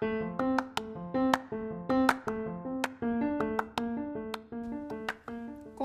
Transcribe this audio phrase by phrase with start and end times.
[0.00, 0.06] こ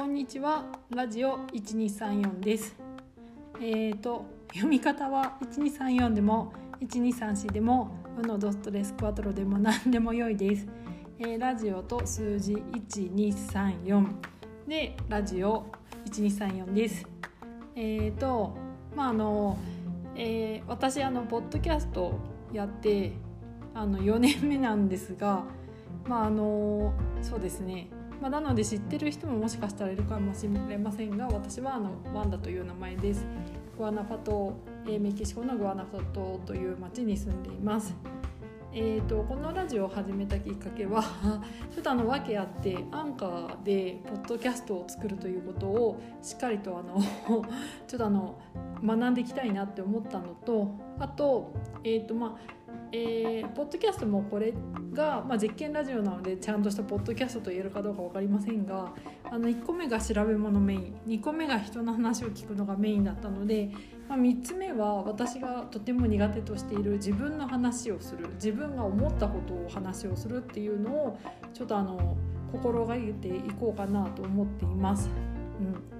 [0.05, 0.63] んにちは。
[0.89, 2.77] ラジオ1234です。
[3.59, 10.65] えーと読み方は1234でも1234でもウノドストレスクワトロでも何でも良いです、
[11.19, 14.07] えー、ラジオと数字1234
[14.65, 15.65] でラジオ
[16.05, 17.05] 1234です。
[17.75, 18.55] えーと
[18.95, 19.57] まああの、
[20.15, 22.17] えー、私あのポッドキャスト
[22.53, 23.24] やって
[23.75, 25.43] あの4年目なんですが
[26.07, 27.89] まああのそうですね
[28.21, 33.25] まあ、なので知ってる人ももしかしたらいるかもしれませんが私はあのワンダという名前です。
[33.77, 34.53] グアナファト、
[34.87, 37.93] えメキシコのグアナファトという町に住んでいます。
[38.77, 41.01] えーと、このラジオを始めたきっかけは
[41.71, 46.99] ちょっとあの訳あってアンカーでポッドキャストを作るということをしっかりとあの
[47.87, 48.35] ちょっとあの
[48.83, 51.53] 学んでいきたいなって思ったのとあと,、
[51.85, 54.53] えーとまあえー、ポッドキャストもこれ
[54.93, 58.93] が、まあ、実験ラジオなのでちゃんとしたポッドキャストと言えるかどうか分かりませんが
[59.29, 63.71] あの1個目が調べ物メイン2個目が人の話を聞くのがメインだったので、
[64.07, 71.19] まあ、3つ目は私がとても苦手としている自分の話をする自分が思ったことを話をするっていうのを
[71.53, 72.15] ちょっとあの
[72.51, 75.09] 心がけていこうかなと思っています。
[75.59, 75.94] うん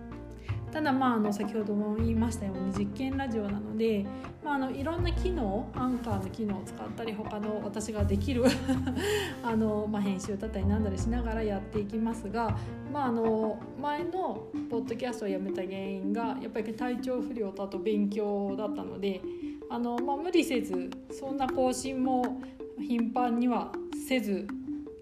[0.75, 4.05] ただまああの先ほども言いましたように実験ラジオなので、
[4.43, 8.43] まあ、あのいろんな機能アンカーの機能を使ったり他の私ができる
[9.41, 12.57] あの、まあ、編集だったりなんだりしながらやっていきますが、
[12.91, 19.21] まあ、あの前のポッドキャストをやめた原因がやっぱり体調不良とあと勉強だったので
[19.69, 22.41] あの、まあ、無理せずそんな更新も
[22.77, 23.71] 頻繁には
[24.05, 24.45] せず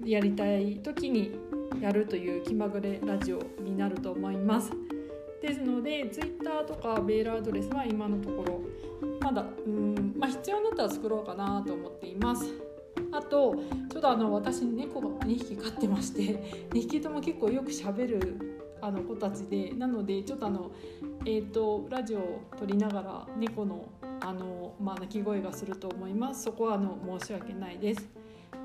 [0.05, 1.31] やりたい時に
[1.81, 4.71] やるという気まぐれラジオになると思います。
[5.43, 8.61] ですので Twitter とかメールアドレスは今のところ
[9.19, 12.45] まだうん、まあ、必要になったら作ろうかなと思っています。
[13.11, 13.55] あと
[13.91, 20.71] ちょっとあの私猫が2匹飼ってまして 2匹とも結構よくしゃべるあの子たちでなのでちょっとあの、
[21.25, 23.85] えーと、ラジオを撮りながら猫の
[24.21, 28.09] あの、まあ、鳴き声がすると思いますそこはあの申し訳ないです。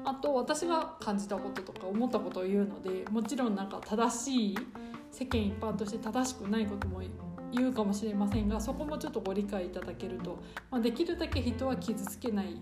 [0.04, 4.58] あと私が感じたこととか思ったことを言うのでもちろんなんか正しい
[5.10, 7.00] 世間一般として正しくないことも
[7.52, 10.38] 言うかもしれませんがそこもちょっとご理解いただけると、
[10.70, 12.60] まあ、できるだけ人は傷つけない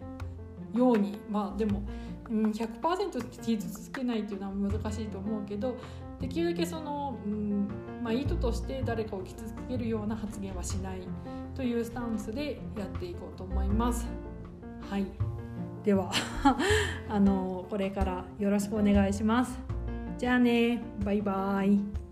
[0.72, 1.82] ようにまあでも、
[2.30, 5.76] うん、100%傷つけないっていうのは難しいと思うけど
[6.20, 7.68] できるだけその、うん
[8.02, 11.00] まあ、意図として誰かを傷つけるような発言はしない
[11.54, 14.06] というスタンスでやっていこうと思います。
[14.88, 15.06] はい
[15.82, 16.10] では
[17.08, 19.58] あのこれからよろしくお願いします。
[20.18, 22.05] じゃあねバイバイ。